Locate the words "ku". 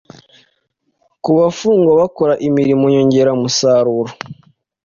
1.23-1.29